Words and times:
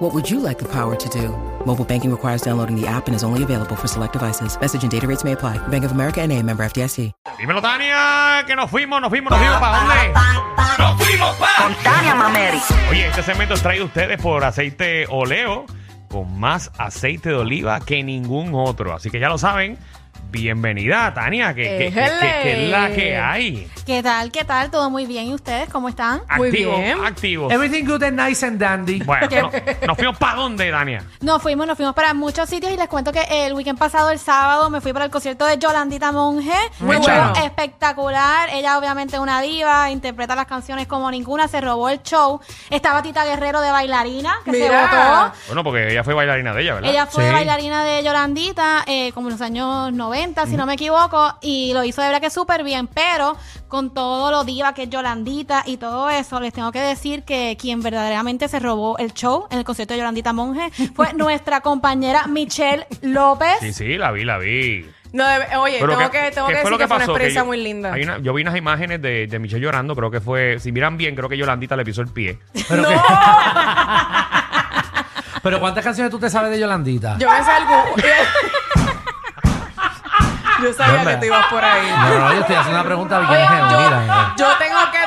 What 0.00 0.14
would 0.14 0.30
you 0.30 0.40
like 0.40 0.58
the 0.58 0.68
power 0.68 0.96
to 0.96 1.08
do? 1.10 1.28
Mobile 1.66 1.84
banking 1.84 2.10
requires 2.10 2.40
downloading 2.40 2.74
the 2.74 2.86
app 2.86 3.06
and 3.06 3.14
is 3.14 3.22
only 3.22 3.42
available 3.42 3.76
for 3.76 3.86
select 3.86 4.14
devices. 4.14 4.58
Message 4.58 4.82
and 4.82 4.90
data 4.90 5.06
rates 5.06 5.24
may 5.24 5.32
apply. 5.32 5.58
Bank 5.68 5.84
of 5.84 5.92
America 5.92 6.20
and 6.22 6.32
a 6.32 6.42
member 6.42 6.64
FDIC. 6.64 7.12
Dímelo, 7.38 7.60
Tania, 7.60 8.44
que 8.46 8.56
nos 8.56 8.70
fuimos, 8.70 9.00
nos 9.00 9.10
fuimos, 9.10 9.30
nos 9.30 9.38
fuimos 9.38 9.60
para 9.60 9.78
dónde? 9.78 10.12
Nos 10.78 11.02
fuimos 11.06 11.36
para. 11.36 11.74
Tania 11.82 12.14
Mameri. 12.14 12.58
Oye, 12.90 13.08
este 13.08 13.22
segmento 13.22 13.54
es 13.54 13.62
traído 13.62 13.84
a 13.84 13.86
ustedes 13.88 14.20
por 14.22 14.42
aceite 14.42 15.06
Oleo, 15.10 15.66
con 16.08 16.38
más 16.40 16.70
aceite 16.78 17.28
de 17.28 17.34
oliva 17.34 17.80
que 17.80 18.02
ningún 18.02 18.52
otro. 18.54 18.94
Así 18.94 19.10
que 19.10 19.20
ya 19.20 19.28
lo 19.28 19.36
saben. 19.36 19.76
Bienvenida, 20.30 21.12
Tania, 21.12 21.52
que, 21.54 21.62
que, 21.64 21.78
que- 21.78 21.92
que- 21.92 22.42
que 22.42 22.64
es 22.64 22.70
la 22.70 22.90
que 22.90 23.16
hay. 23.18 23.68
¿Qué 23.90 24.04
tal? 24.04 24.30
¿Qué 24.30 24.44
tal? 24.44 24.70
¿Todo 24.70 24.88
muy 24.88 25.04
bien? 25.04 25.24
¿Y 25.26 25.34
ustedes 25.34 25.68
cómo 25.68 25.88
están? 25.88 26.22
Muy 26.36 26.50
Activo, 26.50 26.76
bien. 26.76 27.04
activo. 27.04 27.50
Everything 27.50 27.84
good 27.84 28.04
and 28.04 28.20
nice 28.20 28.46
and 28.46 28.56
dandy. 28.60 29.00
Bueno, 29.02 29.26
no- 29.28 29.50
nos 29.88 29.96
fuimos 29.96 30.16
para 30.16 30.36
dónde, 30.36 30.70
Tania. 30.70 31.02
Nos 31.20 31.42
fuimos, 31.42 31.66
nos 31.66 31.76
fuimos 31.76 31.92
para 31.96 32.14
muchos 32.14 32.48
sitios 32.48 32.70
y 32.72 32.76
les 32.76 32.86
cuento 32.86 33.10
que 33.10 33.26
el 33.28 33.52
weekend 33.52 33.80
pasado, 33.80 34.10
el 34.10 34.20
sábado, 34.20 34.70
me 34.70 34.80
fui 34.80 34.92
para 34.92 35.06
el 35.06 35.10
concierto 35.10 35.44
de 35.44 35.58
Yolandita 35.58 36.12
Monge. 36.12 36.52
Muy 36.78 36.94
Estuvo 36.98 37.12
bueno. 37.16 37.32
espectacular. 37.44 38.48
Ella 38.52 38.78
obviamente 38.78 39.16
es 39.16 39.20
una 39.22 39.40
diva, 39.40 39.90
interpreta 39.90 40.36
las 40.36 40.46
canciones 40.46 40.86
como 40.86 41.10
ninguna, 41.10 41.48
se 41.48 41.60
robó 41.60 41.88
el 41.88 42.00
show. 42.04 42.40
Estaba 42.70 43.02
Tita 43.02 43.24
Guerrero 43.24 43.60
de 43.60 43.72
bailarina, 43.72 44.36
que 44.44 44.52
se 44.52 44.58
Mira. 44.68 44.82
votó. 44.82 45.36
Bueno, 45.48 45.64
porque 45.64 45.90
ella 45.90 46.04
fue 46.04 46.14
bailarina 46.14 46.54
de 46.54 46.62
ella, 46.62 46.74
¿verdad? 46.74 46.90
Ella 46.90 47.06
fue 47.06 47.26
Sí. 47.26 47.32
bailarina 47.32 47.82
de 47.82 48.04
Yolandita 48.04 48.84
eh, 48.86 49.10
como 49.14 49.26
en 49.30 49.32
los 49.32 49.40
años 49.42 49.92
90, 49.92 50.46
si 50.46 50.56
no 50.56 50.64
me 50.64 50.74
equivoco, 50.74 51.34
y 51.40 51.72
lo 51.74 51.82
hizo 51.82 52.00
de 52.02 52.06
verdad 52.06 52.20
que 52.20 52.30
súper 52.30 52.62
bien, 52.62 52.86
pero 52.86 53.36
con 53.70 53.94
todo 53.94 54.30
lo 54.30 54.44
diva 54.44 54.74
que 54.74 54.82
es 54.82 54.90
Yolandita 54.90 55.62
y 55.64 55.78
todo 55.78 56.10
eso, 56.10 56.38
les 56.40 56.52
tengo 56.52 56.70
que 56.72 56.80
decir 56.80 57.22
que 57.22 57.56
quien 57.58 57.80
verdaderamente 57.80 58.48
se 58.48 58.58
robó 58.58 58.98
el 58.98 59.14
show 59.14 59.46
en 59.50 59.56
el 59.58 59.64
concierto 59.64 59.94
de 59.94 59.98
Yolandita 60.00 60.34
Monge 60.34 60.70
fue 60.94 61.14
nuestra 61.14 61.62
compañera 61.62 62.26
Michelle 62.26 62.86
López. 63.00 63.56
Sí, 63.60 63.72
sí, 63.72 63.96
la 63.96 64.10
vi, 64.12 64.24
la 64.24 64.36
vi. 64.36 64.90
No, 65.12 65.26
de- 65.26 65.56
oye, 65.56 65.78
Pero 65.80 65.96
tengo 65.96 66.10
¿qué- 66.10 66.18
que, 66.20 66.30
tengo 66.30 66.46
qué 66.48 66.54
que 66.54 66.60
fue 66.60 66.70
decir 66.70 66.70
lo 66.70 66.78
que, 66.78 66.86
fue 66.86 66.96
una 66.96 67.04
pasó? 67.06 67.12
experiencia 67.12 67.40
yo- 67.42 67.46
muy 67.46 67.56
linda. 67.62 67.92
hay 67.94 68.02
una- 68.02 68.18
yo 68.18 68.34
vi 68.34 68.42
unas 68.42 68.56
imágenes 68.56 69.00
de, 69.02 69.26
de 69.26 69.38
Michelle 69.38 69.60
llorando, 69.62 69.96
creo 69.96 70.10
que 70.10 70.20
fue, 70.20 70.58
si 70.60 70.70
miran 70.72 70.96
bien, 70.96 71.14
creo 71.16 71.28
que 71.28 71.36
Yolandita 71.36 71.76
le 71.76 71.84
pisó 71.84 72.02
el 72.02 72.08
pie. 72.08 72.38
Pero, 72.68 72.82
que- 72.88 72.94
Pero 75.42 75.58
¿cuántas 75.58 75.82
canciones 75.82 76.10
tú 76.10 76.18
te 76.18 76.28
sabes 76.28 76.50
de 76.50 76.60
Yolandita? 76.60 77.16
Yo 77.18 77.30
me 77.30 77.42
salgo. 77.42 77.84
Yo 80.62 80.72
sabía 80.72 81.04
que 81.04 81.16
tú 81.16 81.24
ibas 81.26 81.46
por 81.46 81.64
ahí. 81.64 81.90
No, 81.90 82.18
no, 82.18 82.32
yo 82.34 82.40
estoy 82.40 82.56
haciendo 82.56 82.80
una 82.80 82.86
pregunta 82.86 83.18
bien 83.20 83.30
Oye, 83.30 83.46
genuina. 83.48 84.34
yo, 84.36 84.44
yo 84.46 84.56
tengo 84.58 84.78
que. 84.92 84.98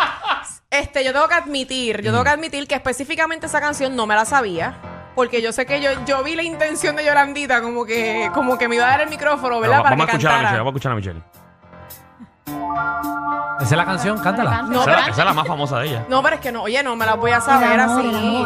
Este, 0.78 1.04
yo 1.04 1.14
tengo 1.14 1.28
que 1.28 1.36
admitir, 1.36 2.02
yo 2.02 2.12
tengo 2.12 2.24
que 2.24 2.30
admitir 2.32 2.68
que 2.68 2.76
específicamente 2.76 3.46
esa 3.46 3.62
canción 3.62 3.96
no 3.96 4.06
me 4.08 4.16
la 4.16 4.26
sabía. 4.26 4.76
Porque 5.16 5.44
yo 5.44 5.52
sé 5.52 5.68
que 5.68 5.80
yo, 5.80 5.92
yo 6.06 6.24
vi 6.24 6.36
la 6.36 6.42
intención 6.42 6.96
de 6.96 7.06
Yolandita 7.06 7.62
como 7.62 7.86
que, 7.86 8.32
como 8.34 8.58
que 8.58 8.68
me 8.68 8.78
iba 8.78 8.86
a 8.86 8.90
dar 8.90 9.02
el 9.02 9.10
micrófono, 9.10 9.60
¿verdad? 9.60 9.78
Vamos, 9.78 9.84
Para 9.84 9.96
vamos 9.96 10.04
a 10.08 10.12
que 10.12 10.18
escuchar 10.18 10.34
a 10.34 10.38
Michelle, 10.40 10.58
vamos 10.58 10.66
a 10.66 10.70
escuchar 10.72 10.92
a 10.92 10.96
Michelle. 10.96 11.22
¿Esa 13.62 13.70
es 13.70 13.78
la 13.78 13.86
canción? 13.86 14.18
Cántala. 14.20 14.64
No, 14.64 14.82
esa, 14.82 14.86
pero- 14.86 15.00
esa 15.02 15.10
es 15.12 15.18
la 15.26 15.34
más 15.34 15.48
famosa 15.48 15.80
de 15.80 15.88
ella. 15.90 16.06
No, 16.10 16.24
pero 16.24 16.36
es 16.38 16.42
que 16.42 16.52
no, 16.52 16.64
oye, 16.64 16.82
no 16.82 16.96
me 16.96 17.06
las 17.06 17.18
voy 17.18 17.30
a 17.30 17.40
saber 17.42 17.80
así. 17.80 18.46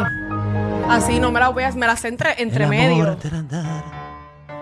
Así 0.90 1.20
no 1.20 1.32
me 1.32 1.40
las 1.40 1.52
voy 1.54 1.64
a, 1.64 1.70
me 1.72 1.86
las 1.86 2.00
sé 2.00 2.08
entre, 2.08 2.40
entre 2.42 2.64
El 2.64 2.70
medio. 2.70 3.16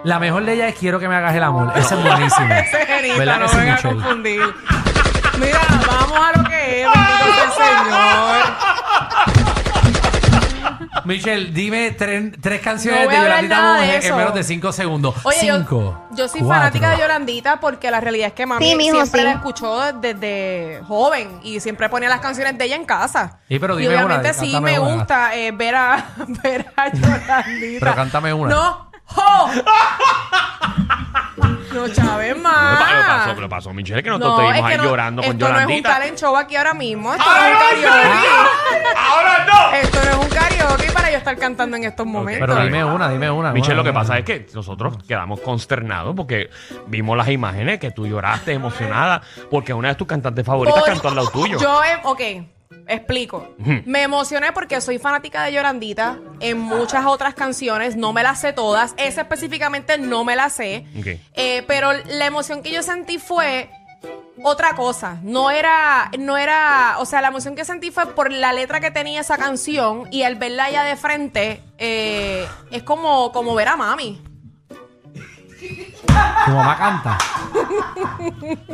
La 0.06 0.21
mejor 0.21 0.44
de 0.44 0.53
ella 0.53 0.69
es 0.69 0.77
Quiero 0.77 1.00
que 1.00 1.09
me 1.09 1.17
hagas 1.17 1.34
el 1.34 1.43
amor. 1.43 1.72
Esa 1.75 1.97
es 1.97 2.03
buenísima. 2.05 2.59
Ese 2.61 2.87
genita, 2.87 3.19
¿Verdad 3.19 3.39
no 3.41 3.47
que 3.47 3.49
sí, 3.50 3.56
me 3.56 3.62
venga 3.62 3.72
a 3.75 3.77
Michelle? 3.77 3.94
confundir. 3.97 4.41
Mira, 5.41 5.59
vamos 5.87 6.19
a 6.21 6.39
lo 6.39 6.44
que 6.49 6.83
es, 6.83 6.89
bendito 6.89 7.56
sea 7.56 7.71
el 7.71 7.84
Señor. 7.84 8.56
Michelle, 11.05 11.50
dime 11.53 11.91
tres, 11.93 12.33
tres 12.41 12.61
canciones 12.61 13.00
No 13.03 13.06
voy 13.06 13.15
de 13.15 13.19
a 13.19 13.22
hablar 13.22 13.37
Yolandita 13.45 13.56
nada 13.62 13.75
de 13.75 13.81
Monge 13.87 13.97
en 13.97 14.03
eso. 14.05 14.16
menos 14.16 14.34
de 14.34 14.43
cinco 14.45 14.72
segundos. 14.72 15.15
Oye, 15.25 15.37
cinco. 15.41 16.06
yo, 16.11 16.16
yo 16.16 16.28
soy 16.28 16.41
cuatro. 16.41 16.59
fanática 16.59 16.91
de 16.91 16.99
Yolandita 16.99 17.61
porque 17.61 17.91
la 17.93 18.00
realidad 18.00 18.28
es 18.28 18.33
que 18.33 18.45
mami 18.47 18.65
Sí, 18.71 18.77
mijo, 18.77 18.97
siempre 18.97 19.21
sí. 19.21 19.27
la 19.27 19.33
escuchó 19.34 19.93
desde 19.93 20.83
joven 20.89 21.41
y 21.45 21.61
siempre 21.61 21.89
ponía 21.89 22.09
las 22.09 22.21
canciones 22.21 22.59
de 22.59 22.65
ella 22.65 22.75
en 22.77 22.84
casa. 22.84 23.39
Sí, 23.49 23.59
pero 23.61 23.78
y 23.78 23.83
dime 23.83 23.95
una, 23.97 24.05
obviamente 24.06 24.34
sí 24.34 24.50
cántame 24.53 24.72
me 24.72 24.78
una. 24.81 24.95
gusta 24.95 25.37
eh, 25.37 25.53
ver 25.53 25.75
a 25.77 26.05
ver 26.43 26.66
a 26.77 26.93
Yolandita. 26.93 27.45
Pero 27.81 27.95
cántame 27.95 28.33
una. 28.33 28.50
No. 28.55 28.86
¡Jo! 29.16 29.50
No, 31.75 31.88
Chávez, 31.88 32.38
más. 32.38 32.81
lo 32.81 33.06
pasó, 33.06 33.41
lo 33.43 33.49
pasó 33.50 33.72
Michelle, 33.75 34.03
que 34.03 34.09
nosotros 34.09 34.31
No, 34.32 34.41
estuvimos 34.41 34.56
es 34.56 34.66
que 34.66 34.72
ahí 34.72 34.78
no, 34.78 34.84
llorando 34.91 35.22
con 35.22 35.32
esto 35.32 35.44
no 35.44 35.47
es 35.47 35.54
un 35.56 35.60
Yolandita. 35.69 35.88
talent 35.91 36.19
show 36.19 36.37
aquí 36.37 36.56
ahora 36.56 36.75
mismo. 36.75 37.12
Esto 37.12 37.25
no 37.28 37.37
es 37.37 37.53
un 37.77 37.82
karaoke. 37.82 38.87
¡Ahora 38.97 39.44
no! 39.47 39.77
Esto 39.77 39.99
no 40.04 40.10
es 40.10 40.16
un 40.16 40.28
karaoke 40.31 40.93
para 40.93 41.10
yo 41.10 41.19
estar 41.19 41.37
cantando 41.37 41.77
en 41.77 41.84
estos 41.84 42.06
momentos. 42.06 42.49
Pero 42.49 42.65
dime 42.65 42.82
una, 42.84 43.10
dime 43.10 43.31
una. 43.31 43.53
Michelle, 43.53 43.75
una, 43.75 43.77
lo 43.81 43.84
que 43.84 43.91
una. 43.91 44.00
pasa 44.00 44.19
es 44.19 44.25
que 44.25 44.47
nosotros 44.54 44.97
quedamos 45.06 45.41
consternados 45.41 46.15
porque 46.16 46.48
vimos 46.87 47.15
las 47.16 47.28
imágenes 47.28 47.78
que 47.78 47.91
tú 47.91 48.06
lloraste 48.06 48.54
emocionada 48.54 49.21
porque 49.50 49.75
una 49.75 49.88
de 49.88 49.94
tus 49.97 50.06
cantantes 50.06 50.47
favoritas 50.47 50.81
Por- 50.81 50.88
cantó 50.93 51.09
al 51.09 51.16
lado 51.16 51.28
tuyo. 51.31 51.59
Yo, 51.60 51.84
eh, 51.84 52.00
ok, 52.04 52.21
explico. 52.87 53.49
Me 53.85 54.03
emocioné 54.03 54.53
porque 54.53 54.81
soy 54.81 54.99
fanática 54.99 55.43
de 55.45 55.53
Llorandita 55.53 56.19
en 56.41 56.59
muchas 56.59 57.07
otras 57.07 57.35
canciones. 57.35 57.97
No 57.97 58.13
me 58.13 58.23
las 58.23 58.41
sé 58.41 58.53
todas. 58.53 58.95
Esa 58.97 59.23
específicamente 59.23 59.99
no 59.99 60.25
me 60.25 60.37
la 60.37 60.51
sé. 60.51 60.87
Ok. 60.99 61.07
Eh, 61.35 61.65
pero 61.67 61.93
la 61.93 62.27
emoción 62.27 62.63
que 62.63 62.71
yo 62.71 62.83
sentí 62.83 63.19
fue 63.19 63.71
otra 64.43 64.75
cosa. 64.75 65.19
No 65.23 65.51
era, 65.51 66.11
no 66.19 66.37
era, 66.37 66.97
o 66.99 67.07
sea, 67.07 67.21
la 67.21 67.29
emoción 67.29 67.55
que 67.55 67.65
sentí 67.65 67.91
fue 67.91 68.15
por 68.15 68.31
la 68.31 68.53
letra 68.53 68.81
que 68.81 68.91
tenía 68.91 69.21
esa 69.21 69.39
canción 69.39 70.09
y 70.11 70.23
al 70.23 70.37
verla 70.37 70.65
allá 70.65 70.83
de 70.85 70.97
frente, 70.97 71.63
eh, 71.79 72.47
es 72.71 72.83
como, 72.83 73.33
como 73.33 73.55
ver 73.55 73.69
a 73.69 73.77
mami. 73.77 74.21
Tu 76.47 76.53
mamá 76.53 76.77
canta. 76.77 77.19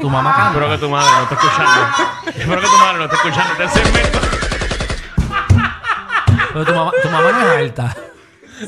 Tu 0.01 0.11
mamá 0.11 0.35
canta. 0.35 0.51
Espero 0.51 0.71
que 0.71 0.79
tu 0.79 0.89
madre 0.91 1.11
no 1.17 1.23
esté 1.23 1.35
escuchando. 1.35 1.81
Espero 2.27 2.61
que 2.61 2.67
tu 2.67 2.79
madre 2.79 2.99
no 2.99 3.05
esté 3.05 3.17
escuchando 3.17 3.53
este 3.65 3.69
segmento. 3.69 4.21
Pero 6.53 6.65
tu 6.67 6.75
mamá, 6.75 6.91
tu 7.03 7.09
mamá 7.09 7.33
no 7.33 7.53
es 7.53 7.59
alta. 7.59 7.97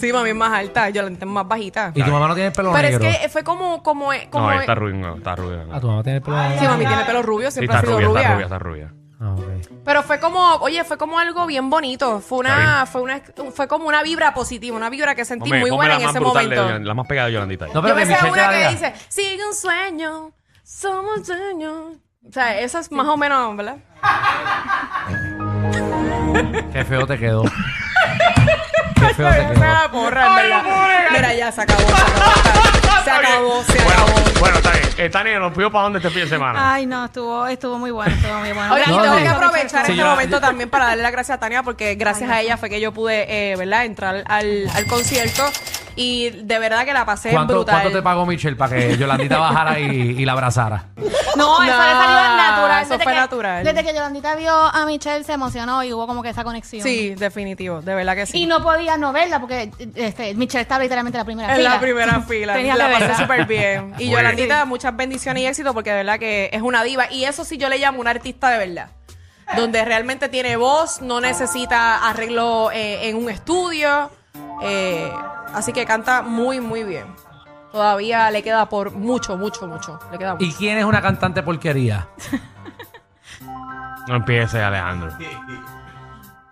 Sí, 0.00 0.12
mami 0.12 0.30
es 0.30 0.34
más 0.36 0.52
alta, 0.52 0.88
Llorandita 0.90 1.24
es 1.26 1.30
más 1.30 1.46
bajita. 1.46 1.92
Y 1.94 2.02
tu 2.02 2.10
mamá 2.10 2.26
no 2.28 2.34
tiene 2.34 2.48
el 2.48 2.52
pelo 2.54 2.72
Pero 2.72 2.88
negro. 2.88 3.04
es 3.08 3.18
que 3.18 3.28
fue 3.28 3.44
como, 3.44 3.82
como, 3.82 4.10
como 4.30 4.50
No, 4.50 4.60
está 4.60 4.74
rubia, 4.74 4.96
no, 4.96 5.16
está 5.16 5.36
rubia. 5.36 5.66
Ah, 5.72 5.80
tu 5.80 5.86
mamá 5.86 6.02
tiene 6.02 6.16
el 6.16 6.22
pelo 6.24 6.36
negro. 6.36 6.58
Sí, 6.60 6.66
mami 6.66 6.86
tiene 6.86 7.04
pelo 7.04 7.22
rubio, 7.22 7.50
Sí, 7.50 7.58
siempre 7.60 7.76
está 7.76 7.86
ha 7.86 7.90
sido 7.96 8.08
rubia, 8.08 8.08
rubia. 8.08 8.44
está 8.46 8.58
rubia, 8.58 8.84
está 8.86 8.90
rubia. 8.90 9.03
Ah. 9.24 9.36
Pero 9.84 10.02
fue 10.02 10.20
como, 10.20 10.54
oye, 10.56 10.84
fue 10.84 10.98
como 10.98 11.18
algo 11.18 11.46
bien 11.46 11.70
bonito. 11.70 12.20
Fue 12.20 12.38
una, 12.38 12.84
fue 12.86 13.00
una, 13.02 13.20
fue 13.54 13.66
como 13.68 13.86
una 13.88 14.02
vibra 14.02 14.34
positiva, 14.34 14.76
una 14.76 14.90
vibra 14.90 15.14
que 15.14 15.24
sentí 15.24 15.48
Ponme- 15.50 15.60
muy 15.60 15.70
ponme 15.70 15.76
buena 15.76 15.94
la 15.94 16.00
en 16.00 16.02
más 16.06 16.10
ese 16.14 16.20
brutal 16.20 16.50
de 16.50 16.56
momento. 16.56 16.78
La 16.88 16.94
más 16.94 17.06
pegada 17.06 17.26
de 17.28 17.32
Yolandita. 17.34 17.64
ahí. 17.66 17.70
No, 17.72 17.80
Yo 17.80 17.82
pero 17.82 17.94
me 17.94 18.00
que 18.02 18.06
sé 18.06 18.12
Michelle 18.12 18.32
te 18.32 18.38
una 18.38 18.42
la 18.42 18.50
que 18.52 18.58
diga. 18.58 18.70
dice, 18.70 18.94
sigue 19.08 19.46
un 19.46 19.54
sueño, 19.54 20.32
somos 20.62 21.26
dueños. 21.26 21.96
O 22.28 22.32
sea, 22.32 22.58
eso 22.58 22.78
es 22.78 22.90
más 22.92 23.06
o 23.06 23.16
menos, 23.16 23.56
¿verdad? 23.56 23.76
Qué 26.72 26.84
feo 26.84 27.06
te 27.06 27.18
quedó. 27.18 27.44
Qué 29.08 29.14
feo 29.14 29.30
te 29.30 29.36
quedó. 29.54 29.90
porra, 29.92 30.26
en 30.26 30.34
verdad. 30.36 30.62
Mira, 31.12 31.34
ya 31.34 31.52
se 31.52 31.60
acabó, 31.62 31.80
se 31.88 31.94
acabó. 31.94 33.04
Se 33.04 33.10
acabó, 33.10 33.62
se 33.64 33.82
Bueno, 33.84 34.02
acabó. 34.02 34.40
bueno, 34.40 34.56
está 34.56 34.70
bien. 34.72 34.84
Eh, 34.96 35.10
Tania, 35.10 35.38
nos 35.38 35.52
fuimos 35.52 35.72
para 35.72 35.82
dónde 35.84 35.98
este 35.98 36.10
fin 36.10 36.22
de 36.22 36.28
semana. 36.28 36.72
Ay, 36.74 36.86
no, 36.86 37.04
estuvo, 37.04 37.46
estuvo 37.46 37.78
muy 37.78 37.90
bueno, 37.90 38.14
estuvo 38.14 38.34
muy 38.38 38.52
bueno. 38.52 38.72
Oigan, 38.74 38.90
No, 38.90 38.98
y 38.98 39.02
tengo 39.02 39.16
sí. 39.16 39.22
que 39.22 39.28
aprovechar 39.28 39.86
Sí, 39.86 39.92
este 39.92 39.96
yo- 40.02 40.06
momento 40.08 40.40
también 40.40 40.70
para 40.70 40.86
darle 40.86 41.02
las 41.02 41.12
gracias 41.12 41.36
a 41.36 41.40
Tania 41.40 41.62
porque 41.62 41.94
gracias 41.96 42.30
a 42.30 42.40
ella 42.40 42.56
fue 42.56 42.70
que 42.70 42.80
yo 42.80 42.92
pude, 42.92 43.26
eh, 43.52 43.56
¿verdad?, 43.56 43.84
entrar 43.84 44.24
al, 44.26 44.70
al 44.74 44.86
concierto 44.86 45.44
y 45.96 46.30
de 46.30 46.58
verdad 46.58 46.84
que 46.84 46.92
la 46.92 47.04
pasé 47.04 47.30
¿Cuánto, 47.30 47.54
brutal. 47.54 47.74
¿Cuánto 47.82 47.98
te 47.98 48.02
pagó 48.02 48.26
Michelle 48.26 48.56
para 48.56 48.76
que 48.76 48.96
Yolandita 48.96 49.38
bajara 49.38 49.78
y, 49.78 49.84
y 49.86 50.24
la 50.24 50.32
abrazara? 50.32 50.86
No, 51.36 51.54
eso 51.54 51.62
le 51.64 51.70
salió 51.72 52.36
natural. 52.36 52.82
eso 52.82 52.90
Desde 52.92 53.04
fue 53.04 53.12
que- 53.12 53.18
natural. 53.18 53.64
Desde 53.64 53.84
que 53.84 53.94
Yolandita 53.94 54.34
vio 54.36 54.52
a 54.54 54.86
Michelle 54.86 55.24
se 55.24 55.32
emocionó 55.32 55.82
y 55.84 55.92
hubo 55.92 56.06
como 56.06 56.22
que 56.22 56.28
esa 56.30 56.44
conexión. 56.44 56.82
Sí, 56.82 57.14
definitivo, 57.14 57.80
de 57.82 57.94
verdad 57.94 58.14
que 58.14 58.26
sí. 58.26 58.42
Y 58.42 58.46
no 58.46 58.62
podía 58.62 58.96
no 58.96 59.12
verla 59.12 59.40
porque 59.40 59.70
este, 59.94 60.34
Michelle 60.34 60.62
estaba 60.62 60.82
literalmente 60.82 61.16
en 61.18 61.20
la 61.20 61.24
primera 61.24 61.50
En 61.50 61.56
fila. 61.56 61.70
la 61.70 61.80
primera 61.80 62.20
fila. 62.28 62.52
Tenía 62.54 62.76
la 62.76 62.90
pasé 62.90 63.14
súper 63.16 63.46
bien. 63.46 63.92
Y 63.98 64.06
Muy 64.06 64.16
Yolandita, 64.16 64.64
muchas 64.64 64.96
bendiciones 64.96 65.42
y 65.42 65.46
éxito 65.46 65.74
porque 65.74 65.90
de 65.90 65.96
verdad 65.96 66.18
que 66.18 66.50
es 66.52 66.62
una 66.62 66.82
diva. 66.84 67.10
Y 67.10 67.24
eso 67.24 67.44
sí 67.44 67.56
yo 67.58 67.68
le 67.68 67.78
llamo 67.78 68.00
una 68.00 68.10
artista 68.10 68.48
de 68.50 68.58
verdad. 68.58 68.88
Donde 69.56 69.84
realmente 69.84 70.28
tiene 70.30 70.56
voz, 70.56 71.02
no 71.02 71.20
necesita 71.20 72.08
arreglo 72.08 72.70
eh, 72.72 73.08
en 73.08 73.16
un 73.16 73.28
estudio. 73.28 74.10
eh, 74.62 75.12
así 75.54 75.72
que 75.72 75.84
canta 75.86 76.22
muy, 76.22 76.60
muy 76.60 76.84
bien. 76.84 77.06
todavía 77.72 78.30
le 78.30 78.42
queda 78.42 78.68
por 78.68 78.92
mucho, 78.92 79.36
mucho, 79.36 79.66
mucho. 79.66 79.98
Le 80.12 80.18
queda 80.18 80.34
mucho. 80.34 80.44
¿Y 80.44 80.52
quién 80.52 80.78
es 80.78 80.84
una 80.84 81.00
cantante 81.02 81.42
porquería? 81.42 82.06
No 84.06 84.16
empiece, 84.16 84.62
Alejandro. 84.62 85.10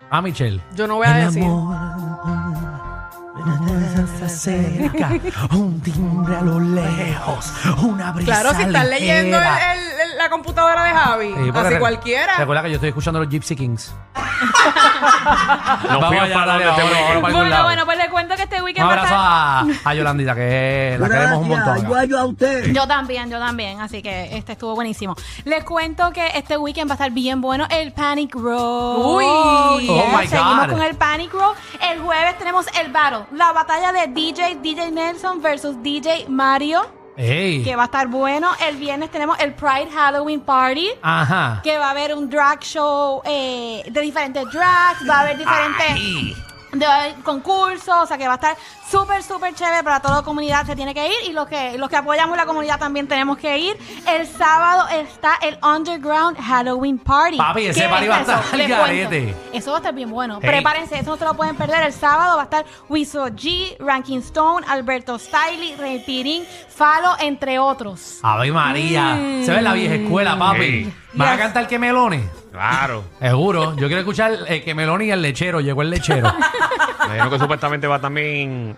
Ah, 0.09 0.21
Michelle. 0.21 0.61
Yo 0.75 0.85
no 0.87 0.95
voy 0.95 1.07
a 1.07 1.13
decir. 1.13 1.43
un 5.51 5.81
timbre 5.81 6.35
a 6.35 6.41
lo 6.41 6.59
lejos, 6.59 7.51
una 7.83 8.11
brisa 8.11 8.31
Claro, 8.41 8.53
si 8.55 8.63
estás 8.63 8.87
leyendo 8.89 9.37
el- 9.37 9.43
ligera. 9.43 9.73
el- 9.73 9.79
el- 10.11 10.17
la 10.17 10.29
computadora 10.29 10.83
de 10.83 10.91
Javi, 10.91 11.27
Sí, 11.29 11.33
porque 11.51 11.59
así 11.59 11.69
re- 11.73 11.79
cualquiera. 11.79 12.37
Recuerda 12.37 12.63
que 12.63 12.69
yo 12.69 12.75
estoy 12.75 12.89
escuchando 12.89 13.19
los 13.19 13.29
Gypsy 13.29 13.55
Kings. 13.55 13.93
No 14.63 15.99
Vamos 15.99 16.07
fui 16.07 16.17
allá, 16.17 16.33
para 16.33 16.45
dale, 16.53 16.65
donde 16.65 16.81
te 16.83 16.89
para 16.89 17.07
algún 17.09 17.21
Bueno, 17.33 17.43
lado. 17.49 17.63
bueno, 17.63 17.85
pues 17.85 17.97
le 17.97 18.09
cuento 18.09 18.35
que 18.35 18.43
este 18.43 18.57
Un 18.57 18.63
weekend 18.63 18.87
va 18.87 18.93
a 18.93 18.93
abrazo 18.93 19.65
estar... 19.73 19.87
a, 19.87 19.89
a 19.89 19.93
Yolandita, 19.95 20.35
que 20.35 20.97
la 20.99 21.09
queremos 21.09 21.37
un 21.39 21.47
montón. 21.49 21.85
acá. 21.85 22.05
Yo 22.05 22.19
a 22.19 22.25
usted. 22.25 22.71
Yo 22.73 22.87
también, 22.87 23.29
yo 23.29 23.39
también, 23.39 23.79
así 23.81 24.01
que 24.01 24.35
este 24.37 24.53
estuvo 24.53 24.75
buenísimo. 24.75 25.15
Les 25.45 25.63
cuento 25.63 26.11
que 26.11 26.25
este 26.35 26.57
weekend 26.57 26.89
va 26.89 26.93
a 26.93 26.95
estar 26.95 27.11
bien 27.11 27.41
bueno 27.41 27.65
el 27.69 27.91
Panic 27.93 28.35
Road. 28.35 28.97
Uy. 28.97 29.25
Oh 29.89 30.05
my 30.17 30.27
Seguimos 30.27 30.67
God. 30.67 30.73
con 30.73 30.81
el 30.83 30.95
Panic 30.95 31.33
Road. 31.33 31.53
El 31.91 31.99
jueves 31.99 32.37
tenemos 32.37 32.65
el 32.79 32.91
battle, 32.91 33.25
la 33.33 33.51
batalla 33.51 33.91
de 33.91 34.07
DJ, 34.07 34.59
DJ 34.61 34.91
Nelson 34.91 35.41
versus 35.41 35.81
DJ 35.83 36.25
Mario, 36.29 36.81
Ey. 37.17 37.63
que 37.63 37.75
va 37.75 37.83
a 37.83 37.85
estar 37.85 38.07
bueno. 38.07 38.49
El 38.67 38.77
viernes 38.77 39.11
tenemos 39.11 39.39
el 39.39 39.53
Pride 39.53 39.89
Halloween 39.93 40.41
Party. 40.41 40.89
Ajá. 41.01 41.61
Que 41.63 41.77
va 41.77 41.87
a 41.87 41.91
haber 41.91 42.15
un 42.15 42.29
drag 42.29 42.61
show 42.61 43.21
eh, 43.25 43.83
de 43.89 44.01
diferentes 44.01 44.43
drags, 44.51 45.07
va 45.07 45.17
a 45.17 45.21
haber 45.21 45.37
diferentes 45.37 45.91
Ay. 45.91 46.35
De 46.73 47.15
concursos, 47.23 47.95
o 48.03 48.05
sea 48.07 48.17
que 48.17 48.25
va 48.27 48.33
a 48.33 48.35
estar 48.35 48.57
súper, 48.89 49.21
súper 49.23 49.53
chévere 49.53 49.83
para 49.83 49.99
toda 49.99 50.17
la 50.17 50.21
comunidad, 50.23 50.65
se 50.65 50.75
tiene 50.75 50.93
que 50.93 51.07
ir 51.07 51.29
y 51.29 51.33
los 51.33 51.47
que, 51.47 51.77
los 51.77 51.87
que 51.89 51.95
apoyamos 51.97 52.35
la 52.35 52.45
comunidad 52.45 52.79
también 52.79 53.07
tenemos 53.07 53.37
que 53.37 53.57
ir. 53.59 53.77
El 54.07 54.27
sábado 54.27 54.87
está 54.89 55.35
el 55.41 55.57
Underground 55.63 56.37
Halloween 56.39 56.97
Party. 56.97 57.37
Papi, 57.37 57.67
ese 57.67 57.81
¿Qué 57.83 57.87
party 57.89 58.03
es 58.05 58.09
va 58.11 58.15
a 58.17 58.21
estar 58.21 58.39
eso? 58.39 58.53
al 58.55 58.67
garete. 58.67 59.35
Eso 59.53 59.71
va 59.71 59.77
a 59.77 59.79
estar 59.79 59.93
bien 59.93 60.09
bueno. 60.09 60.39
Hey. 60.41 60.49
Prepárense, 60.49 60.99
eso 60.99 61.11
no 61.11 61.17
se 61.17 61.25
lo 61.25 61.33
pueden 61.35 61.55
perder. 61.55 61.83
El 61.83 61.93
sábado 61.93 62.35
va 62.37 62.41
a 62.41 62.45
estar 62.45 62.65
Wiso 62.89 63.27
G, 63.27 63.77
Ranking 63.79 64.19
Stone, 64.19 64.65
Alberto 64.67 65.19
Stiley, 65.19 65.75
Rey 65.75 65.99
Pirín, 66.05 66.43
Falo, 66.69 67.15
entre 67.19 67.59
otros. 67.59 68.19
Ave 68.23 68.51
María. 68.51 69.15
Se 69.45 69.51
ve 69.51 69.61
la 69.61 69.73
vieja 69.73 69.95
escuela, 69.95 70.37
papi. 70.37 70.61
Ey. 70.63 70.93
¿Van 71.13 71.27
a 71.27 71.31
Yes. 71.33 71.41
cantar 71.43 71.67
que 71.67 71.77
melones? 71.77 72.23
Claro. 72.53 73.03
Seguro. 73.19 73.75
Yo 73.75 73.87
quiero 73.87 74.01
escuchar 74.01 74.37
el 74.47 74.63
que 74.63 74.75
melón 74.75 75.01
y 75.01 75.09
el 75.09 75.23
lechero. 75.23 75.59
Llegó 75.59 75.81
el 75.81 75.89
lechero. 75.89 76.31
Me 77.07 77.13
dijeron 77.15 77.31
que 77.31 77.39
supuestamente 77.39 77.87
va 77.87 77.99
también 77.99 78.77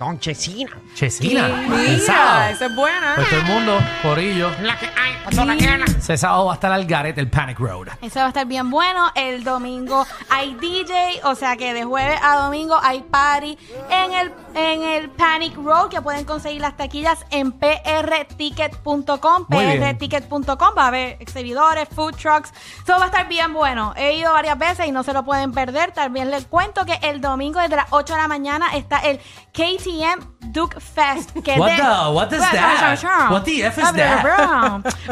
Don 0.00 0.18
Chesina. 0.18 0.72
Chesina. 0.94 1.46
el 1.46 1.68
Mira, 1.68 1.98
sábado. 2.00 2.50
esa 2.50 2.66
es 2.66 2.74
buena. 2.74 3.12
Pues 3.14 3.30
todo 3.30 3.38
el 3.38 3.46
mundo, 3.46 3.78
Corillo. 4.02 4.50
La 4.60 4.76
que 4.76 4.86
hay, 4.86 5.14
pasó 5.24 5.44
la 5.44 5.56
que 5.56 5.84
Ese 5.96 6.16
sábado 6.16 6.46
va 6.46 6.52
a 6.52 6.54
estar 6.54 6.72
al 6.72 6.84
garete, 6.84 7.20
el 7.20 7.30
Panic 7.30 7.60
Road. 7.60 7.88
Eso 8.02 8.18
va 8.18 8.24
a 8.26 8.28
estar 8.28 8.46
bien 8.46 8.68
bueno. 8.70 9.12
El 9.14 9.44
domingo 9.44 10.04
hay 10.28 10.56
DJ, 10.56 11.20
o 11.22 11.36
sea 11.36 11.56
que 11.56 11.72
de 11.72 11.84
jueves 11.84 12.18
a 12.20 12.36
domingo 12.38 12.76
hay 12.82 13.02
party 13.02 13.56
en 13.88 14.12
el, 14.14 14.32
en 14.54 14.82
el 14.82 15.10
Panic 15.10 15.56
Road 15.56 15.88
que 15.88 16.00
pueden 16.00 16.24
conseguir 16.24 16.60
las 16.60 16.76
taquillas 16.76 17.24
en 17.30 17.52
prticket.com. 17.52 19.46
Prticket.com 19.48 20.70
va 20.76 20.84
a 20.84 20.86
haber 20.88 21.16
exhibidores, 21.20 21.88
food 21.94 22.14
trucks. 22.16 22.52
Eso 22.82 22.96
va 22.98 23.04
a 23.04 23.06
estar 23.06 23.28
bien 23.28 23.52
bueno. 23.52 23.92
He 23.96 24.14
ido 24.14 24.32
varias 24.32 24.56
veces 24.58 24.86
y 24.86 24.92
no 24.92 25.02
se 25.02 25.12
lo 25.12 25.24
pueden 25.24 25.52
perder. 25.52 25.92
También 25.92 26.30
les 26.30 26.46
cuento 26.46 26.84
que 26.86 26.98
el 27.02 27.20
domingo 27.20 27.60
desde 27.60 27.76
las 27.76 27.86
8 27.90 28.14
de 28.14 28.20
la 28.20 28.28
mañana 28.28 28.74
está 28.74 28.98
el 29.00 29.18
KTM 29.52 30.24
Duke 30.52 30.80
Fest. 30.80 31.30
Que 31.44 31.58
What 31.58 31.70
de- 31.70 31.76
the- 31.76 31.82
what 32.12 32.32
is 32.32 32.38
that? 32.40 33.30
What 33.30 33.42
the 33.44 33.66
F 33.66 33.80
is 33.80 33.92
that? 33.92 34.22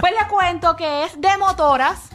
Pues 0.01 0.13
les 0.13 0.27
cuento 0.29 0.77
que 0.77 1.05
es 1.05 1.21
de 1.21 1.37
motoras. 1.39 2.11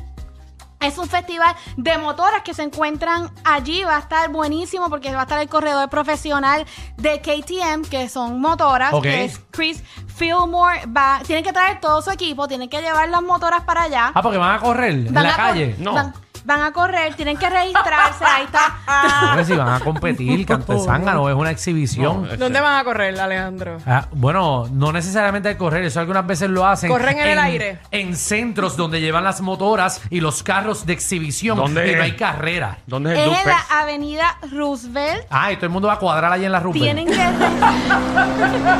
Es 0.79 0.97
un 0.99 1.07
festival 1.07 1.55
de 1.75 1.97
motoras 1.97 2.43
que 2.43 2.53
se 2.53 2.61
encuentran 2.61 3.31
allí. 3.43 3.83
Va 3.83 3.95
a 3.95 3.99
estar 3.99 4.29
buenísimo 4.29 4.89
porque 4.89 5.11
va 5.11 5.21
a 5.21 5.23
estar 5.23 5.39
el 5.41 5.49
corredor 5.49 5.89
profesional 5.89 6.65
de 6.97 7.19
KTM, 7.19 7.83
que 7.89 8.07
son 8.09 8.39
motoras, 8.39 8.93
Ok. 8.93 9.03
que 9.03 9.25
es 9.25 9.41
Chris 9.51 9.83
Fillmore. 10.15 10.85
Va, 10.87 11.19
tienen 11.25 11.43
que 11.43 11.51
traer 11.53 11.79
todo 11.79 12.01
su 12.01 12.11
equipo, 12.11 12.47
tienen 12.47 12.69
que 12.69 12.81
llevar 12.81 13.09
las 13.09 13.21
motoras 13.23 13.61
para 13.63 13.83
allá. 13.83 14.11
Ah, 14.13 14.21
porque 14.21 14.37
van 14.37 14.55
a 14.55 14.59
correr 14.59 14.91
en 14.91 15.13
Van 15.13 15.23
la 15.23 15.29
a 15.33 15.35
cor- 15.35 15.45
calle. 15.45 15.75
No. 15.79 15.93
Van, 15.93 16.13
van 16.47 16.61
a 16.61 16.71
correr, 16.71 17.13
tienen 17.13 17.35
que 17.35 17.49
registrarse. 17.49 18.23
Ahí 18.23 18.45
está. 18.45 19.27
Hombre, 19.27 19.43
si 19.43 19.53
van 19.53 19.67
a 19.67 19.79
competir, 19.81 20.45
canto 20.45 20.73
de 20.73 20.79
zángano, 20.85 21.27
es 21.29 21.35
una 21.35 21.51
exhibición. 21.51 22.23
No, 22.23 22.37
¿Dónde 22.37 22.61
van 22.61 22.79
a 22.79 22.83
correr, 22.85 23.19
Alejandro? 23.19 23.79
Ah, 23.85 24.07
bueno, 24.13 24.65
no 24.71 24.93
necesariamente 24.93 25.49
al 25.49 25.57
correr, 25.57 25.83
eso 25.83 25.99
algunas 25.99 26.25
veces 26.25 26.49
lo 26.49 26.65
hacen. 26.65 26.89
Corren 26.89 27.19
en 27.19 27.27
el 27.27 27.39
aire. 27.39 27.79
En 27.91 28.15
centros 28.15 28.77
donde 28.77 29.01
llevan 29.01 29.25
las 29.25 29.41
motoras 29.41 30.01
y 30.09 30.21
los 30.21 30.41
carros 30.41 30.85
de 30.85 30.93
exhibición. 30.93 31.57
¿Dónde 31.57 31.91
y 31.91 31.95
no 31.95 32.03
hay 32.03 32.15
carrera. 32.15 32.77
¿Dónde 32.87 33.11
es 33.11 33.19
el 33.19 33.33
en 33.33 33.45
la 33.45 33.81
avenida 33.81 34.37
Roosevelt. 34.49 35.25
Ah, 35.29 35.51
y 35.51 35.57
todo 35.57 35.65
el 35.65 35.71
mundo 35.73 35.89
va 35.89 35.95
a 35.95 35.99
cuadrar 35.99 36.31
allí 36.31 36.45
en 36.45 36.51
la 36.53 36.61
ruta. 36.61 36.79
Tienen 36.79 37.07
que. 37.07 37.17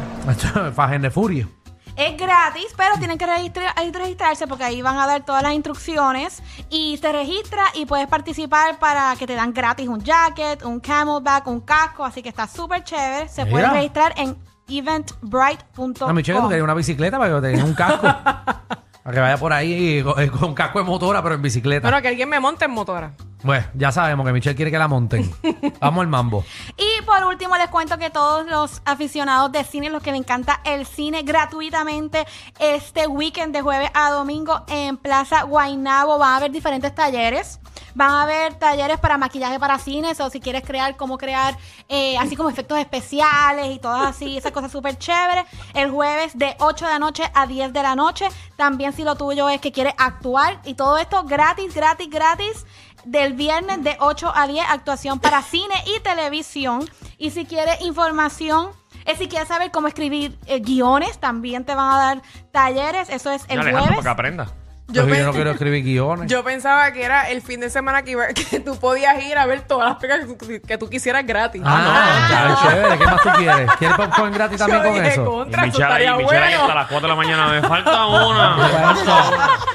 Fajen 0.75 1.03
de 1.03 1.11
furia. 1.11 1.49
Es 1.97 2.17
gratis, 2.17 2.69
pero 2.77 2.95
tienen 2.99 3.19
que 3.19 3.27
registra- 3.27 3.73
ahí 3.77 3.93
registrarse 3.93 4.47
porque 4.47 4.65
ahí 4.65 4.81
van 4.83 4.99
a 4.99 5.07
dar 5.07 5.25
todas 5.25 5.43
las 5.43 5.53
instrucciones 5.53 6.43
y 6.71 6.97
te 6.99 7.13
registras 7.13 7.69
y 7.75 7.85
puedes 7.87 8.07
participar 8.09 8.79
para 8.79 9.15
que 9.17 9.27
te 9.27 9.35
dan 9.35 9.53
gratis 9.53 9.89
un 9.89 10.03
jacket, 10.03 10.63
un 10.65 10.81
camelback, 10.81 11.47
un 11.49 11.61
casco, 11.61 12.05
así 12.05 12.23
que 12.23 12.31
está 12.31 12.47
súper 12.47 12.83
chévere. 12.83 13.29
Se 13.29 13.45
puede 13.45 13.65
Mira. 13.67 13.73
registrar 13.75 14.15
en 14.17 14.37
eventbrite.com. 14.69 16.09
A 16.09 16.13
mi 16.13 16.23
chica, 16.23 16.41
tú 16.41 16.49
querías 16.49 16.65
una 16.65 16.75
bicicleta 16.75 17.19
para 17.19 17.35
que 17.35 17.41
tengas 17.49 17.65
un 17.65 17.75
casco. 17.75 18.03
para 19.03 19.15
que 19.15 19.21
vaya 19.21 19.37
por 19.37 19.53
ahí 19.53 20.03
con, 20.03 20.29
con 20.29 20.55
casco 20.55 20.79
de 20.79 20.85
motora, 20.85 21.23
pero 21.23 21.35
en 21.35 21.43
bicicleta. 21.43 21.89
Bueno, 21.89 22.01
que 22.03 22.09
alguien 22.09 22.29
me 22.29 22.41
monte 22.41 22.65
en 22.65 22.71
motora. 22.71 23.13
Bueno, 23.43 23.67
ya 23.75 23.91
sabemos 23.91 24.25
que 24.27 24.33
Michelle 24.33 24.55
quiere 24.55 24.71
que 24.71 24.79
la 24.79 24.89
monten. 24.89 25.31
Vamos 25.81 26.03
al 26.03 26.09
mambo. 26.09 26.45
Y 26.77 27.03
por 27.05 27.25
último 27.25 27.57
les 27.57 27.69
cuento 27.69 27.99
que 27.99 28.11
todos 28.11 28.47
los 28.47 28.83
aficionados 28.85 29.51
de 29.51 29.65
cine, 29.65 29.91
los 29.91 30.03
que 30.03 30.13
les 30.13 30.21
encanta 30.21 30.61
el 30.65 30.87
cine 30.87 31.23
gratuitamente 31.23 32.25
este 32.61 33.07
weekend 33.07 33.55
de 33.55 33.63
jueves 33.63 33.91
a 33.95 34.11
domingo 34.11 34.65
en 34.69 34.97
Plaza 34.97 35.43
Guaynabo 35.43 36.19
van 36.19 36.31
a 36.31 36.37
haber 36.37 36.53
diferentes 36.53 36.95
talleres. 36.95 37.61
Van 37.95 38.11
a 38.11 38.23
haber 38.23 38.55
talleres 38.55 38.99
para 38.99 39.19
maquillaje 39.19 39.59
para 39.59 39.79
cines 39.79 40.21
o 40.21 40.31
si 40.31 40.41
quieres 40.41 40.63
crear 40.63 40.97
cómo 40.97 41.19
crear 41.19 41.57
eh, 41.89 42.17
así 42.19 42.37
como 42.37 42.51
efectos 42.51 42.79
especiales 42.79 43.75
y 43.75 43.79
todas 43.79 44.09
así, 44.09 44.37
esas 44.37 44.53
cosas 44.53 44.73
súper 44.73 44.99
chéveres. 44.99 45.45
El 45.75 45.91
jueves 45.91 46.37
de 46.37 46.57
8 46.59 46.87
de 46.87 46.91
la 46.91 46.99
noche 46.99 47.25
a 47.35 47.47
10 47.47 47.73
de 47.73 47.83
la 47.83 47.95
noche. 47.95 48.29
También 48.57 48.93
si 48.93 49.05
lo 49.05 49.17
tuyo 49.17 49.49
es 49.49 49.61
que 49.61 49.73
quieres 49.73 49.95
actuar 49.99 50.61
y 50.65 50.75
todo 50.75 50.99
esto 50.99 51.25
gratis, 51.25 51.75
gratis, 51.75 52.09
gratis 52.09 52.67
del 53.05 53.33
viernes 53.35 53.83
de 53.83 53.97
8 53.99 54.33
a 54.35 54.47
10, 54.47 54.65
actuación 54.69 55.21
para 55.21 55.43
cine 55.43 55.75
y 55.87 56.01
televisión. 56.01 56.89
Y 57.19 57.31
si 57.31 57.45
quieres 57.45 57.81
información, 57.83 58.71
eh, 59.05 59.17
si 59.17 59.29
quieres 59.29 59.49
saber 59.49 59.71
cómo 59.71 59.89
escribir 59.89 60.39
eh, 60.47 60.61
guiones, 60.61 61.19
también 61.19 61.65
te 61.65 61.75
van 61.75 61.95
a 61.95 61.99
dar 61.99 62.23
talleres. 62.53 63.09
Eso 63.11 63.31
es 63.31 63.45
el 63.49 63.61
Alejandro, 63.61 63.97
para 63.97 64.03
que 64.03 64.09
aprenda. 64.09 64.62
Yo, 64.89 65.07
Yo, 65.07 65.15
yo 65.15 65.25
no 65.27 65.33
quiero 65.33 65.51
escribir 65.53 65.83
guiones. 65.85 66.31
yo 66.31 66.45
pensaba 66.45 66.93
que 66.93 67.03
era 67.05 67.31
el 67.31 67.41
fin 67.41 67.61
de 67.61 67.71
semana 67.71 68.03
que, 68.03 68.11
iba- 68.11 68.27
que 68.51 68.61
tú 68.61 68.77
podías 68.79 69.23
ir 69.23 69.39
a 69.39 69.47
ver 69.47 69.63
todas 69.63 69.89
las 69.89 69.97
películas 69.99 70.27
que, 70.39 70.59
tú- 70.61 70.67
que 70.67 70.79
tú 70.79 70.91
quisieras 70.91 71.25
gratis. 71.27 71.63
Ah, 71.65 72.27
no, 72.29 72.29
ya, 72.29 72.71
chévere. 72.71 72.99
¿Qué 72.99 73.05
más 73.07 73.23
tú 73.23 73.29
quieres? 73.39 73.71
¿Quieres 73.79 73.97
popcorn 73.97 74.33
gratis 74.33 74.59
también 74.59 74.83
Yo 74.83 74.89
con 74.89 74.95
dije, 74.95 75.09
eso? 75.13 75.23
Y 75.23 75.25
contra, 75.25 75.63
eso 75.63 75.67
Michelle 75.79 75.85
ahí, 75.85 76.03
estaría 76.03 76.17
Michelle 76.17 76.39
ahí 76.43 76.51
bueno. 76.51 76.63
hasta 76.63 76.75
las 76.75 76.87
4 76.89 77.01
de 77.01 77.09
la 77.09 77.15
mañana. 77.17 77.49
Me 77.49 77.63
falta 77.69 78.07
una. 78.07 78.57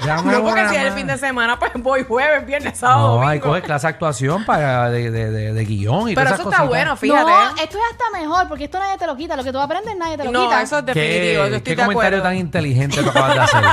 Ya 0.05 0.21
me 0.21 0.31
No, 0.33 0.41
voy 0.41 0.51
porque 0.51 0.69
si 0.69 0.75
es 0.75 0.83
el 0.83 0.91
fin 0.93 1.07
de 1.07 1.17
semana, 1.17 1.57
pues 1.57 1.71
voy 1.75 2.03
jueves, 2.03 2.45
viernes, 2.45 2.77
sábado, 2.77 3.19
No, 3.21 3.27
hay 3.27 3.39
domingo. 3.39 3.47
coge 3.47 3.61
clase 3.63 3.87
de 3.87 3.93
actuación 3.93 4.45
para 4.45 4.89
de, 4.89 5.09
de, 5.09 5.31
de, 5.31 5.53
de 5.53 5.65
guion 5.65 6.09
y 6.09 6.15
Pero 6.15 6.27
todas 6.29 6.39
eso 6.39 6.49
esas 6.49 6.53
está 6.61 6.67
cositas. 6.67 6.67
bueno, 6.67 6.95
fíjate. 6.97 7.31
No, 7.31 7.61
esto 7.63 7.77
es 7.77 7.83
hasta 7.91 8.17
mejor, 8.19 8.47
porque 8.47 8.63
esto 8.65 8.77
nadie 8.79 8.97
te 8.97 9.07
lo 9.07 9.15
quita. 9.15 9.35
Lo 9.35 9.43
que 9.43 9.51
tú 9.51 9.59
aprendes, 9.59 9.95
nadie 9.97 10.17
te 10.17 10.25
lo 10.25 10.31
No, 10.31 10.43
quita. 10.43 10.61
eso 10.61 10.77
es 10.79 10.85
definitivo. 10.85 11.43
yo 11.45 11.49
¿Qué, 11.49 11.55
estoy 11.57 11.61
qué 11.63 11.69
de 11.71 11.75
comentario 11.87 12.17
acuerdo. 12.19 12.23
tan 12.23 12.35
inteligente 12.37 13.01
tú 13.03 13.09
acabas 13.09 13.33
de 13.33 13.39
hacer? 13.41 13.63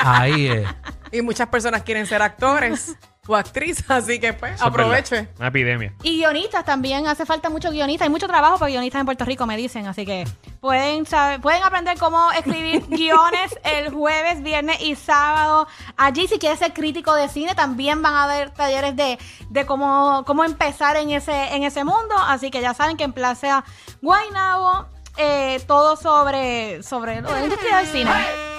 Ahí 0.00 0.48
es. 0.48 0.68
Y 1.12 1.22
muchas 1.22 1.48
personas 1.48 1.82
quieren 1.82 2.06
ser 2.06 2.22
actores 2.22 2.96
o 3.26 3.34
actrices, 3.34 3.90
así 3.90 4.20
que 4.20 4.32
pues 4.32 4.54
Eso 4.54 4.62
es 4.62 4.68
aproveche. 4.70 5.14
verdad. 5.16 5.30
Una 5.38 5.48
epidemia. 5.48 5.92
Y 6.04 6.18
guionistas 6.18 6.64
también, 6.64 7.08
hace 7.08 7.26
falta 7.26 7.50
mucho 7.50 7.72
guionista. 7.72 8.04
Hay 8.04 8.10
mucho 8.10 8.28
trabajo 8.28 8.58
para 8.60 8.70
guionistas 8.70 9.00
en 9.00 9.06
Puerto 9.06 9.24
Rico, 9.24 9.44
me 9.44 9.56
dicen. 9.56 9.88
Así 9.88 10.06
que 10.06 10.24
pueden 10.60 11.06
saber, 11.06 11.40
pueden 11.40 11.64
aprender 11.64 11.98
cómo 11.98 12.30
escribir 12.30 12.86
guiones 12.88 13.58
el 13.64 13.90
jueves, 13.92 14.40
viernes 14.44 14.80
y 14.82 14.94
sábado. 14.94 15.66
Allí, 15.96 16.28
si 16.28 16.38
quieres 16.38 16.60
ser 16.60 16.72
crítico 16.72 17.12
de 17.12 17.28
cine, 17.28 17.56
también 17.56 18.02
van 18.02 18.14
a 18.14 18.22
haber 18.22 18.50
talleres 18.50 18.94
de, 18.94 19.18
de 19.48 19.66
cómo, 19.66 20.22
cómo 20.28 20.44
empezar 20.44 20.96
en 20.96 21.10
ese, 21.10 21.56
en 21.56 21.64
ese 21.64 21.82
mundo. 21.82 22.14
Así 22.16 22.52
que 22.52 22.60
ya 22.60 22.72
saben 22.72 22.96
que 22.96 23.02
en 23.02 23.12
Plaza 23.12 23.64
Guaynabo, 24.00 24.86
eh, 25.16 25.60
todo 25.66 25.96
sobre, 25.96 26.84
sobre 26.84 27.20
la 27.20 27.42
industria 27.42 27.78
del 27.78 27.86
cine. 27.88 28.49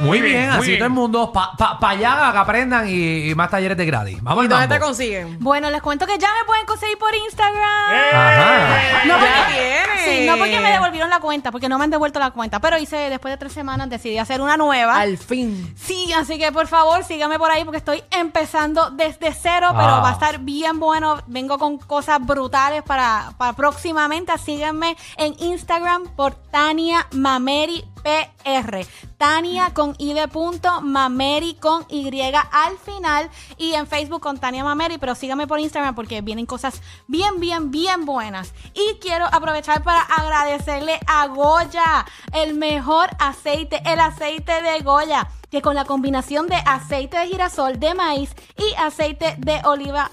Muy 0.00 0.20
bien, 0.20 0.48
muy 0.50 0.58
así 0.58 0.66
bien. 0.68 0.78
todo 0.78 0.86
el 0.86 0.92
mundo, 0.94 1.32
para 1.32 1.52
pa, 1.52 1.78
pa 1.78 1.90
allá 1.90 2.30
que 2.32 2.38
aprendan 2.38 2.88
y, 2.88 3.30
y 3.30 3.34
más 3.34 3.50
talleres 3.50 3.76
de 3.76 3.86
gratis. 3.86 4.22
Vamos 4.22 4.42
¿Y 4.42 4.46
al 4.46 4.48
dónde 4.50 4.66
mambo. 4.68 4.74
te 4.74 4.80
consiguen? 4.80 5.36
Bueno, 5.40 5.70
les 5.70 5.82
cuento 5.82 6.06
que 6.06 6.18
ya 6.18 6.28
me 6.38 6.44
pueden 6.46 6.66
conseguir 6.66 6.98
por 6.98 7.14
Instagram. 7.14 7.60
Ajá. 8.14 9.04
No 9.06 9.14
porque, 9.14 9.54
tienes. 9.54 10.04
sí, 10.20 10.26
no 10.26 10.36
porque 10.36 10.60
me 10.60 10.70
devolvieron 10.72 11.10
la 11.10 11.20
cuenta, 11.20 11.50
porque 11.52 11.68
no 11.68 11.78
me 11.78 11.84
han 11.84 11.90
devuelto 11.90 12.18
la 12.18 12.30
cuenta, 12.30 12.60
pero 12.60 12.78
hice 12.78 12.96
después 13.10 13.32
de 13.32 13.38
tres 13.38 13.52
semanas 13.52 13.88
decidí 13.90 14.18
hacer 14.18 14.40
una 14.40 14.56
nueva. 14.56 14.98
Al 15.00 15.18
fin. 15.18 15.74
Sí, 15.76 16.12
así 16.12 16.38
que 16.38 16.52
por 16.52 16.66
favor 16.66 17.04
síganme 17.04 17.38
por 17.38 17.50
ahí 17.50 17.64
porque 17.64 17.78
estoy 17.78 18.02
empezando 18.10 18.90
desde 18.90 19.32
cero, 19.32 19.68
pero 19.72 19.88
Ah. 19.88 20.00
va 20.00 20.10
a 20.10 20.12
estar 20.12 20.38
bien 20.40 20.78
bueno. 20.80 21.18
Vengo 21.26 21.58
con 21.58 21.78
cosas 21.78 22.24
brutales 22.24 22.82
para, 22.82 23.32
para 23.36 23.52
próximamente. 23.54 24.32
Síganme 24.38 24.96
en 25.16 25.34
Instagram 25.38 26.08
por 26.16 26.34
Tania 26.34 27.06
Mameri 27.12 27.84
PR. 28.02 28.86
Tania 29.18 29.72
con 29.74 29.94
I 29.98 30.14
de 30.14 30.28
punto, 30.28 30.80
Mameri 30.80 31.54
con 31.54 31.84
Y 31.88 32.10
al 32.20 32.78
final 32.78 33.30
y 33.56 33.74
en 33.74 33.86
Facebook 33.86 34.20
con 34.20 34.38
Tania 34.38 34.64
Mameri, 34.64 34.98
pero 34.98 35.14
síganme 35.14 35.46
por 35.46 35.60
Instagram 35.60 35.94
porque 35.94 36.20
vienen 36.22 36.46
cosas 36.46 36.82
bien, 37.06 37.40
bien, 37.40 37.70
bien 37.70 38.04
buenas. 38.04 38.52
Y 38.74 38.98
quiero 39.00 39.26
aprovechar 39.30 39.82
para 39.82 40.00
agradecerle 40.00 40.98
a 41.06 41.26
Goya, 41.28 42.06
el 42.32 42.54
mejor 42.54 43.10
aceite, 43.18 43.82
el 43.84 44.00
aceite 44.00 44.62
de 44.62 44.80
Goya, 44.80 45.28
que 45.50 45.62
con 45.62 45.74
la 45.74 45.84
combinación 45.84 46.46
de 46.46 46.56
aceite 46.56 47.18
de 47.18 47.26
girasol, 47.28 47.78
de 47.78 47.94
maíz 47.94 48.34
y 48.56 48.74
aceite 48.76 49.36
de 49.38 49.60
oliva 49.64 50.10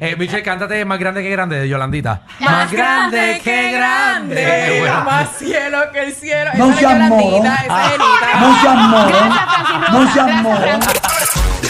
eh, 0.00 0.14
Michelle, 0.16 0.42
cántate 0.42 0.84
más 0.84 0.98
grande 0.98 1.22
que 1.22 1.30
grande 1.30 1.58
de 1.60 1.68
Yolandita. 1.70 2.20
Más 2.40 2.70
grande 2.70 3.40
que 3.42 3.70
grande. 3.72 4.76
Bueno. 4.80 5.04
Más 5.04 5.30
cielo 5.38 5.78
que 5.90 6.00
el 6.00 6.12
cielo. 6.14 6.50
No 6.54 6.66
Esa 6.66 6.74
es 6.74 6.80
seas 6.80 7.08
moro. 7.08 7.36
esa 7.38 7.54
es 7.54 7.70
Anita. 7.70 8.40
No 8.40 8.60
seas 8.60 8.76
moro. 8.88 9.18
No 9.92 10.12
seas 10.12 10.42
moro. 10.42 10.66